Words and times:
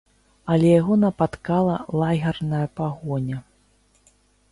Але 0.51 0.69
яго 0.81 0.93
напаткала 1.01 1.75
лагерная 2.03 2.63
пагоня. 2.81 3.37